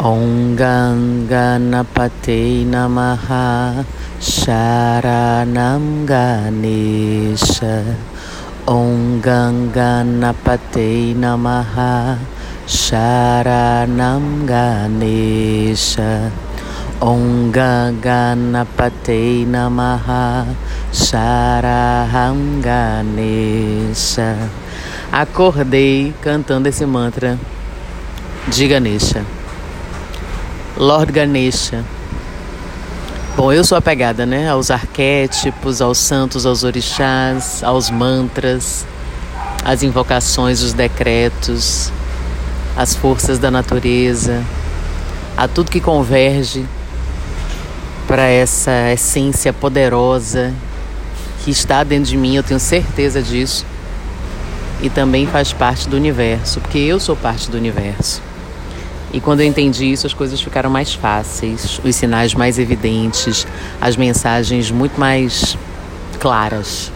Om 0.00 0.56
Ganganapate 0.56 2.64
Namaha 2.64 3.84
Sharanam 4.16 6.08
Ganesha. 6.08 7.84
Om 8.64 9.20
Ganganapate 9.20 11.12
Namaha 11.12 12.16
Sharanam 12.64 14.48
Ganesha. 14.48 16.32
Om 17.02 17.52
Ganganapate 17.52 19.44
Namaha 19.44 20.56
Sharaham 20.90 22.62
Ganesha. 22.62 24.48
Acordei 25.12 26.14
cantando 26.22 26.70
esse 26.70 26.86
mantra 26.86 27.38
de 28.48 28.66
Ganesha. 28.66 29.39
Lord 30.80 31.12
Ganesha. 31.12 31.84
Bom, 33.36 33.52
eu 33.52 33.62
sou 33.62 33.76
apegada, 33.76 34.24
né, 34.24 34.48
aos 34.48 34.70
arquétipos, 34.70 35.82
aos 35.82 35.98
santos, 35.98 36.46
aos 36.46 36.64
orixás, 36.64 37.62
aos 37.62 37.90
mantras, 37.90 38.86
às 39.62 39.82
invocações, 39.82 40.62
os 40.62 40.72
decretos, 40.72 41.92
às 42.74 42.94
forças 42.94 43.38
da 43.38 43.50
natureza, 43.50 44.42
a 45.36 45.46
tudo 45.46 45.70
que 45.70 45.82
converge 45.82 46.64
para 48.08 48.26
essa 48.26 48.90
essência 48.90 49.52
poderosa 49.52 50.50
que 51.44 51.50
está 51.50 51.84
dentro 51.84 52.08
de 52.08 52.16
mim, 52.16 52.36
eu 52.36 52.42
tenho 52.42 52.58
certeza 52.58 53.20
disso. 53.20 53.66
E 54.80 54.88
também 54.88 55.26
faz 55.26 55.52
parte 55.52 55.86
do 55.90 55.96
universo, 55.98 56.58
porque 56.58 56.78
eu 56.78 56.98
sou 56.98 57.14
parte 57.14 57.50
do 57.50 57.58
universo. 57.58 58.29
E 59.12 59.20
quando 59.20 59.40
eu 59.40 59.46
entendi 59.46 59.90
isso, 59.90 60.06
as 60.06 60.14
coisas 60.14 60.40
ficaram 60.40 60.70
mais 60.70 60.94
fáceis, 60.94 61.80
os 61.84 61.96
sinais 61.96 62.32
mais 62.32 62.58
evidentes, 62.58 63.46
as 63.80 63.96
mensagens 63.96 64.70
muito 64.70 64.98
mais 65.00 65.58
claras. 66.20 66.92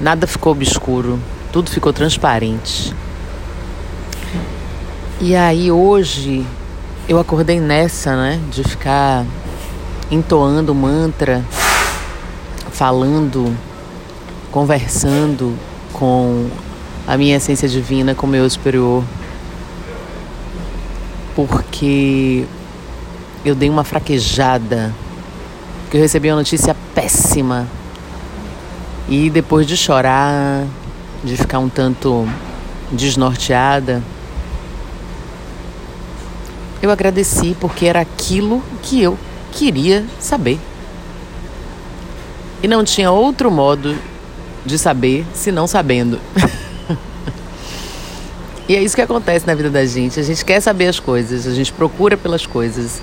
Nada 0.00 0.26
ficou 0.26 0.52
obscuro, 0.52 1.20
tudo 1.52 1.70
ficou 1.70 1.92
transparente. 1.92 2.94
E 5.20 5.36
aí 5.36 5.70
hoje 5.70 6.44
eu 7.06 7.18
acordei 7.18 7.60
nessa, 7.60 8.16
né, 8.16 8.40
de 8.50 8.64
ficar 8.64 9.26
entoando 10.10 10.74
mantra, 10.74 11.44
falando, 12.70 13.54
conversando 14.50 15.54
com 15.92 16.48
a 17.06 17.16
minha 17.16 17.36
essência 17.36 17.68
divina, 17.68 18.14
com 18.14 18.26
o 18.26 18.30
meu 18.30 18.48
superior 18.48 19.04
porque 21.34 22.44
eu 23.44 23.54
dei 23.54 23.68
uma 23.68 23.84
fraquejada, 23.84 24.94
porque 25.82 25.96
eu 25.96 26.00
recebi 26.00 26.28
uma 26.28 26.36
notícia 26.36 26.76
péssima. 26.94 27.66
E 29.08 29.28
depois 29.28 29.66
de 29.66 29.76
chorar, 29.76 30.64
de 31.24 31.36
ficar 31.36 31.58
um 31.58 31.68
tanto 31.68 32.28
desnorteada, 32.90 34.02
eu 36.80 36.90
agradeci 36.90 37.56
porque 37.60 37.86
era 37.86 38.00
aquilo 38.00 38.62
que 38.82 39.02
eu 39.02 39.18
queria 39.52 40.04
saber. 40.18 40.58
E 42.62 42.68
não 42.68 42.84
tinha 42.84 43.10
outro 43.10 43.50
modo 43.50 43.96
de 44.64 44.78
saber 44.78 45.26
se 45.34 45.50
não 45.50 45.66
sabendo. 45.66 46.18
E 48.72 48.74
é 48.74 48.82
isso 48.82 48.96
que 48.96 49.02
acontece 49.02 49.46
na 49.46 49.54
vida 49.54 49.68
da 49.68 49.84
gente. 49.84 50.18
A 50.18 50.22
gente 50.22 50.42
quer 50.42 50.58
saber 50.58 50.86
as 50.86 50.98
coisas, 50.98 51.46
a 51.46 51.50
gente 51.50 51.70
procura 51.70 52.16
pelas 52.16 52.46
coisas. 52.46 53.02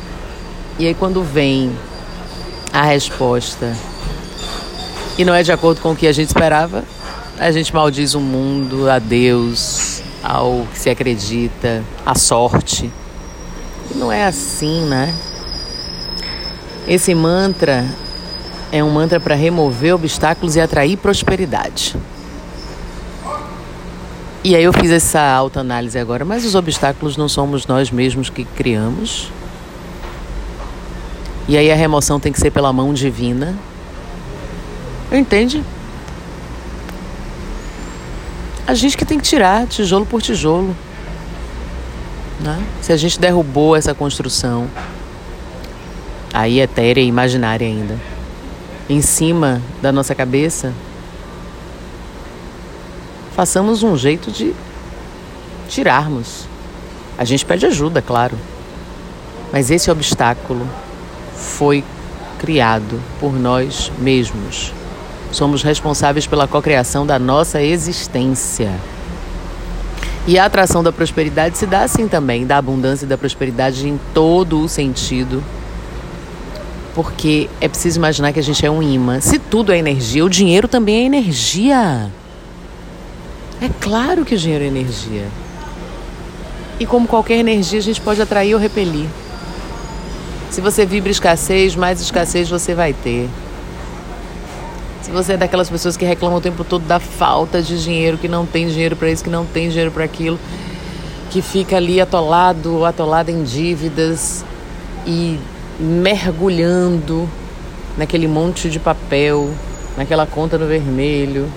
E 0.79 0.87
aí 0.87 0.95
quando 0.95 1.21
vem 1.21 1.71
a 2.73 2.81
resposta 2.81 3.77
e 5.15 5.23
não 5.23 5.31
é 5.31 5.43
de 5.43 5.51
acordo 5.51 5.79
com 5.79 5.91
o 5.91 5.95
que 5.95 6.07
a 6.07 6.11
gente 6.11 6.29
esperava, 6.29 6.83
a 7.37 7.51
gente 7.51 7.71
maldiz 7.71 8.15
o 8.15 8.19
mundo, 8.19 8.89
a 8.89 8.97
Deus, 8.97 10.01
ao 10.23 10.65
que 10.73 10.79
se 10.79 10.89
acredita, 10.89 11.83
a 12.03 12.15
sorte. 12.15 12.91
E 13.93 13.95
não 13.95 14.11
é 14.11 14.25
assim, 14.25 14.87
né? 14.87 15.13
Esse 16.87 17.13
mantra 17.13 17.85
é 18.71 18.83
um 18.83 18.89
mantra 18.89 19.19
para 19.19 19.35
remover 19.35 19.93
obstáculos 19.93 20.55
e 20.55 20.61
atrair 20.61 20.97
prosperidade. 20.97 21.95
E 24.41 24.55
aí 24.55 24.63
eu 24.63 24.71
fiz 24.71 24.89
essa 24.89 25.21
autoanálise 25.21 25.99
agora, 25.99 26.23
mas 26.23 26.45
os 26.45 26.55
obstáculos 26.55 27.17
não 27.17 27.27
somos 27.27 27.67
nós 27.67 27.91
mesmos 27.91 28.29
que 28.29 28.45
criamos. 28.45 29.29
E 31.47 31.57
aí 31.57 31.69
a 31.69 31.75
remoção 31.75 32.19
tem 32.19 32.31
que 32.31 32.39
ser 32.39 32.51
pela 32.51 32.71
mão 32.71 32.93
divina. 32.93 33.53
Entende? 35.11 35.61
A 38.65 38.73
gente 38.73 38.95
que 38.95 39.03
tem 39.03 39.17
que 39.17 39.25
tirar 39.25 39.67
tijolo 39.67 40.05
por 40.05 40.21
tijolo. 40.21 40.75
Né? 42.39 42.63
Se 42.81 42.93
a 42.93 42.97
gente 42.97 43.19
derrubou 43.19 43.75
essa 43.75 43.93
construção, 43.93 44.69
aí 46.33 46.61
etérea 46.61 47.01
e 47.01 47.07
imaginária 47.07 47.67
ainda, 47.67 47.99
em 48.87 49.01
cima 49.01 49.61
da 49.81 49.91
nossa 49.91 50.15
cabeça, 50.15 50.71
façamos 53.39 53.83
um 53.83 53.95
jeito 53.95 54.29
de 54.29 54.53
tirarmos. 55.69 56.43
A 57.17 57.23
gente 57.23 57.45
pede 57.45 57.65
ajuda, 57.65 58.01
claro. 58.01 58.37
Mas 59.49 59.71
esse 59.71 59.89
obstáculo 59.89 60.67
foi 61.37 61.81
criado 62.37 62.99
por 63.17 63.31
nós 63.31 63.89
mesmos. 63.97 64.73
Somos 65.31 65.63
responsáveis 65.63 66.27
pela 66.27 66.49
cocriação 66.49 67.05
da 67.05 67.17
nossa 67.17 67.61
existência. 67.61 68.73
E 70.27 70.37
a 70.37 70.43
atração 70.43 70.83
da 70.83 70.91
prosperidade 70.91 71.57
se 71.57 71.65
dá 71.65 71.83
assim 71.83 72.09
também, 72.09 72.45
da 72.45 72.57
abundância 72.57 73.05
e 73.05 73.07
da 73.07 73.17
prosperidade 73.17 73.87
em 73.87 73.97
todo 74.13 74.59
o 74.59 74.67
sentido. 74.67 75.41
Porque 76.93 77.49
é 77.61 77.69
preciso 77.69 77.99
imaginar 77.99 78.33
que 78.33 78.39
a 78.39 78.43
gente 78.43 78.65
é 78.65 78.69
um 78.69 78.83
imã. 78.83 79.21
Se 79.21 79.39
tudo 79.39 79.71
é 79.71 79.77
energia, 79.77 80.25
o 80.25 80.29
dinheiro 80.29 80.67
também 80.67 81.03
é 81.03 81.05
energia. 81.05 82.11
É 83.61 83.69
claro 83.81 84.23
que 84.23 84.35
o 84.35 84.37
dinheiro 84.37 84.63
é 84.63 84.67
energia. 84.67 85.27
E 86.79 86.85
como 86.85 87.07
qualquer 87.07 87.37
energia, 87.37 87.79
a 87.79 87.81
gente 87.81 87.99
pode 87.99 88.21
atrair 88.21 88.53
ou 88.53 88.59
repelir. 88.59 89.07
Se 90.49 90.61
você 90.61 90.85
vibra 90.85 91.11
escassez, 91.11 91.75
mais 91.75 91.99
escassez 91.99 92.49
você 92.49 92.73
vai 92.73 92.93
ter. 92.93 93.29
Se 95.01 95.11
você 95.11 95.33
é 95.33 95.37
daquelas 95.37 95.69
pessoas 95.69 95.97
que 95.97 96.05
reclamam 96.05 96.37
o 96.37 96.41
tempo 96.41 96.63
todo 96.63 96.85
da 96.85 96.99
falta 96.99 97.61
de 97.61 97.83
dinheiro, 97.83 98.17
que 98.17 98.27
não 98.29 98.45
tem 98.45 98.67
dinheiro 98.67 98.95
para 98.95 99.11
isso, 99.11 99.23
que 99.23 99.29
não 99.29 99.45
tem 99.45 99.67
dinheiro 99.67 99.91
para 99.91 100.05
aquilo, 100.05 100.39
que 101.29 101.41
fica 101.41 101.75
ali 101.75 101.99
atolado, 101.99 102.85
atolado 102.85 103.29
em 103.29 103.43
dívidas 103.43 104.45
e 105.05 105.37
mergulhando 105.79 107.27
naquele 107.97 108.27
monte 108.27 108.69
de 108.69 108.79
papel, 108.79 109.49
naquela 109.97 110.25
conta 110.25 110.57
no 110.57 110.65
vermelho, 110.65 111.51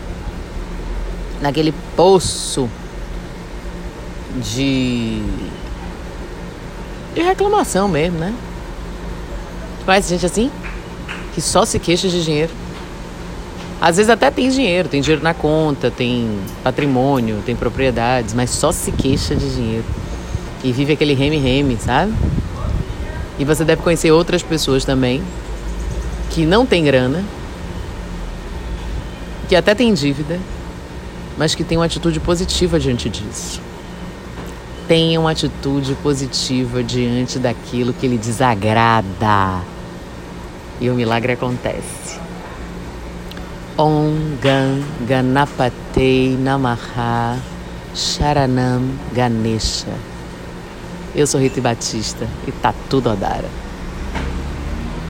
naquele 1.42 1.74
poço 1.96 2.70
de, 4.36 5.20
de 7.14 7.20
reclamação 7.20 7.88
mesmo, 7.88 8.18
né? 8.18 8.32
Conhece 9.84 10.10
gente 10.10 10.24
assim? 10.24 10.50
Que 11.34 11.40
só 11.40 11.64
se 11.64 11.78
queixa 11.78 12.08
de 12.08 12.22
dinheiro. 12.24 12.52
Às 13.80 13.96
vezes 13.96 14.08
até 14.08 14.30
tem 14.30 14.48
dinheiro, 14.48 14.88
tem 14.88 15.00
dinheiro 15.00 15.24
na 15.24 15.34
conta, 15.34 15.90
tem 15.90 16.38
patrimônio, 16.62 17.42
tem 17.44 17.56
propriedades, 17.56 18.32
mas 18.32 18.50
só 18.50 18.70
se 18.70 18.92
queixa 18.92 19.34
de 19.34 19.52
dinheiro. 19.52 19.84
E 20.62 20.70
vive 20.70 20.92
aquele 20.92 21.14
reme-reme, 21.14 21.76
sabe? 21.80 22.14
E 23.40 23.44
você 23.44 23.64
deve 23.64 23.82
conhecer 23.82 24.12
outras 24.12 24.40
pessoas 24.40 24.84
também 24.84 25.20
que 26.30 26.46
não 26.46 26.64
tem 26.64 26.84
grana, 26.84 27.24
que 29.48 29.56
até 29.56 29.74
tem 29.74 29.92
dívida, 29.92 30.38
mas 31.42 31.56
que 31.56 31.64
tenham 31.64 31.80
uma 31.80 31.86
atitude 31.86 32.20
positiva 32.20 32.78
diante 32.78 33.08
disso. 33.08 33.60
Tenha 34.86 35.18
uma 35.18 35.32
atitude 35.32 35.92
positiva 35.96 36.84
diante 36.84 37.36
daquilo 37.36 37.92
que 37.92 38.06
lhe 38.06 38.16
desagrada. 38.16 39.60
E 40.80 40.88
o 40.88 40.94
milagre 40.94 41.32
acontece. 41.32 42.20
Om 43.76 44.36
Gan 44.40 44.82
Ganapate 45.04 46.36
Namaha 46.38 47.36
Sharanam 47.92 48.88
Ganesha. 49.12 49.92
Eu 51.12 51.26
sou 51.26 51.40
Rita 51.40 51.60
Batista 51.60 52.28
e 52.46 52.52
tá 52.52 52.72
tudo 52.88 53.10
a 53.10 53.16
dar. 53.16 53.42